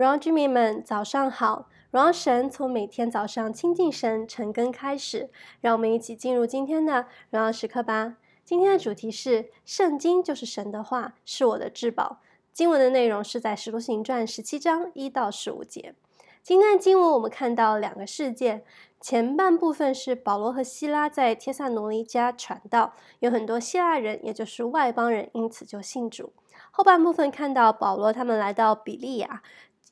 [0.00, 1.68] 荣耀居民们，早上好！
[1.90, 5.28] 荣耀神从每天早上亲近神晨更开始，
[5.60, 8.16] 让我们一起进入今天的荣耀时刻吧。
[8.42, 12.20] 今天的主题是圣经就是神的话，是我的至宝。
[12.50, 15.94] 经文的内容是在《使徒行传》十七章一到十五节。
[16.42, 18.64] 今天的经文我们看到两个事件，
[19.02, 26.32] 前半部分是保罗和希拉在帖撒罗尼迦传道，有很多希腊人，也就是外邦人，因此就信主。
[26.70, 29.42] 后半部分看到保罗他们来到比利亚。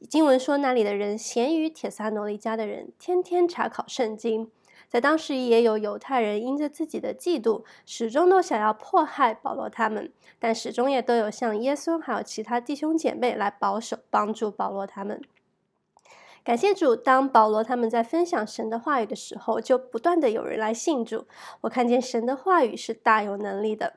[0.06, 4.50] 经文说，那里的人咸于铁撒罗尼迦的人，天天查考圣经。
[4.88, 15.20] 在当时也有犹太人因着自己的嫉妒，始终都想要迫害保罗他们，但始终也都有像耶稣还有其他弟兄姐妹来保守帮助保罗他们。
[16.42, 21.26] 感谢主，当保罗他们在分享神的话语的时候，就不断的有人来信主。
[21.62, 23.94] 我看见神的话语是大有能力的。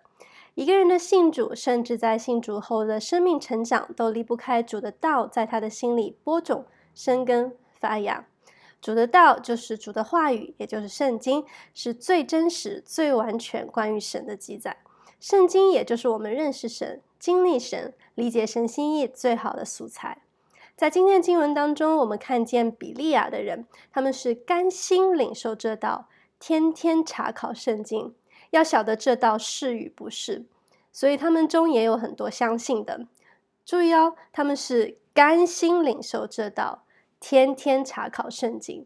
[0.53, 8.27] 一个人的信主，甚至在信主后的生命成长，都离不开主的道在他的心里播种、生根、发芽。
[8.81, 14.77] 主的道就是主的话语，也就是圣经，是最真实、最完全关于神的记载。
[15.19, 20.23] 圣经也就是我们认识神、经历神、理解神心意最好的素材。
[20.75, 28.15] 在今天经文当中，我们看见比利亚的人，他们是甘心领受这道，天天查考圣经。
[28.51, 30.45] 要晓得这道是与不是，
[30.91, 33.07] 所以他们中也有很多相信的。
[33.65, 36.83] 注意哦，他们是甘心领受这道，
[37.19, 38.85] 天天查考圣经。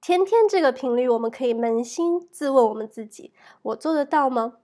[0.00, 3.32] 天天这个频率，我们可以扪心自问我们自己：
[3.62, 4.54] 我做得到吗？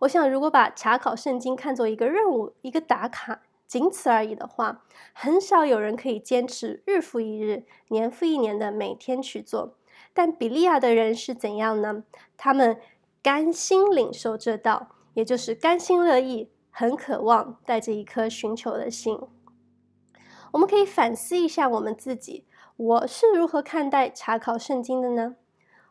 [0.00, 9.74] 我想，如果把查考圣经看作一个任务、一个打卡，仅此而已的话，很少有人可以坚持日复一日、年复一年的每天去做。
[10.14, 12.04] 但比利亚的人是怎样呢？
[12.36, 12.78] 他们。
[13.30, 19.20] 甘心领受这道，也就是甘心乐意，很渴望，带着一颗寻求的心。
[20.52, 22.46] 我们可以反思一下我们自己，
[22.78, 25.36] 我是如何看待查考圣经的呢？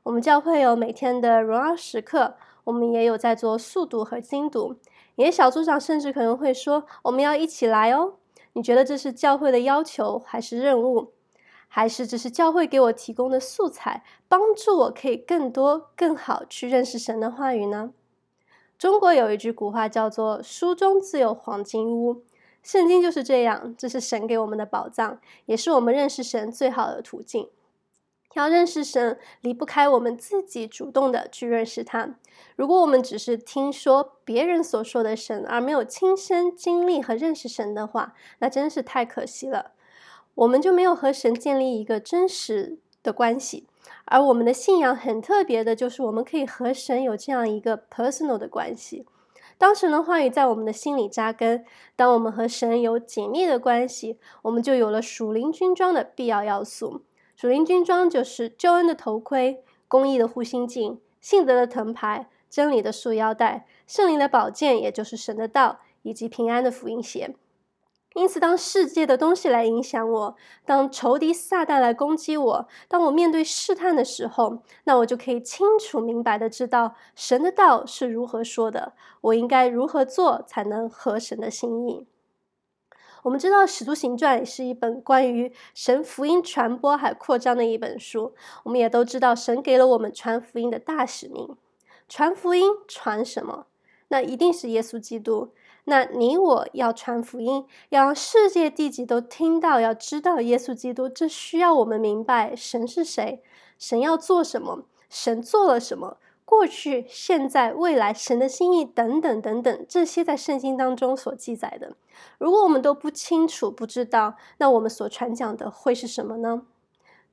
[0.01, 4.77] 我们教会有每天的荣耀时刻，我们也有在做速读和精读。
[5.13, 8.15] 你的小组长甚至可能会说：“我们要一起来哦。”
[8.53, 11.13] 你觉得这是教会的要求还是任务？
[11.67, 17.93] 还是只是教会给我提供的素材，帮助我可以更多、更好去认识神的话语呢？
[18.77, 22.23] 中国有一句古话叫做“书中自有黄金屋”，
[22.61, 27.49] 圣经就是这样，这是神给我们的宝藏，也是我们认识神最好的途径。
[28.33, 32.17] 要认识神，离不开我们自己主动的去认识他。
[32.55, 39.71] 如果我们只是听说别人所说的神，而没有亲身经历和认识神的话，那真是太可惜了。
[40.37, 43.65] 我们就没有和神建立一个真实的关系，
[44.05, 49.07] 而我们的信仰很特别的，就是我们可以和神有这样一个 personal 的关系。
[49.57, 51.65] 当神的话语在我们的心里扎根，
[51.95, 57.01] 当我们和神有紧密的关系，我们就有了属灵军装的必要要素。
[57.35, 67.35] 属灵军装就是救恩的头盔、公义的护心镜、信德的藤牌、真理的束腰带、圣灵的宝剑，也就是神的道，以及平安的福音鞋。
[68.17, 70.35] 因此，当世界的东西来影响我，
[70.65, 82.07] 当仇敌撒旦来攻击我，当我面对试探的时候，那我就可以清楚明白的知道神的道是如何说的，我应该如何做才能合神的心意。
[83.21, 88.33] 我们知道《使徒行传》是一本关于神福音传播还扩张的一本书，
[88.63, 91.55] 我们也都知道神给了我们传福音的大使命，
[92.09, 93.67] 传福音传什么？
[94.07, 95.51] 那一定是耶稣基督。
[95.89, 101.07] 那你我要传福音，要让世界地极都听到，要知道耶稣基督。
[101.07, 103.41] 这需要我们明白神是谁，
[103.79, 111.95] 神要做什么，神做了什么，过去、现在、未来，神的心意等等等等，这些在圣经当中所记载的。
[112.37, 116.63] 如果我们都不清楚、不知道，那我们所传讲的会是什么呢？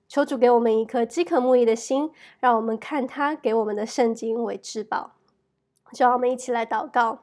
[0.06, 5.14] 求主给我们一颗饥渴慕义的心，让我们看他给我们的圣经为至宝。
[5.93, 7.20] 就让我们一起来祷告。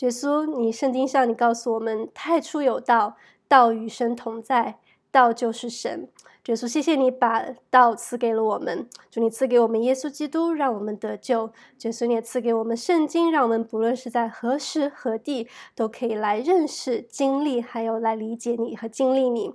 [0.00, 3.16] 耶稣，你圣经上你告诉我们，太初有道，
[3.48, 4.78] 道与神同在，
[5.10, 6.08] 道就是神。
[6.48, 11.50] 耶稣，谢谢你把道赐给了我们，主你赐给我们耶稣基督，让我们得救。
[11.82, 19.52] 耶稣，你也赐给我们圣经，让我们不论是在何时何地，都可以来认识、经历，还有来理解你和经历你。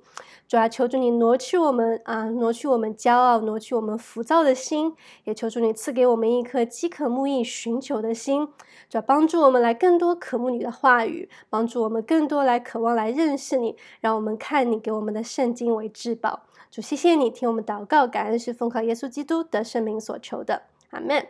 [0.48, 4.94] 主啊，求主你挪去我们啊，挪去我们骄傲，挪去我们浮躁的心，
[5.24, 8.48] 也求主你赐给我们一颗饥渴慕义、寻求的心。
[8.88, 16.44] 主啊，帮助我们来更多渴慕你的话语，帮助我们更多来渴望来认识你，让我们看你给我们的圣经为至宝。
[16.70, 21.26] 主，谢谢你听我们祷告，感恩是奉靠耶稣基督的圣名所求的，阿门。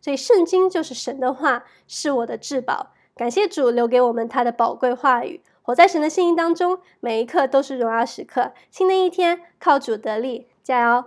[0.00, 2.92] 所以圣经就是神的话，是我的至宝。
[3.16, 8.52] 感谢主留给我们他的宝贵话语，活在神的信义当中，每一刻都是荣耀时刻。
[8.70, 11.04] 新的一天，靠主得力，加油！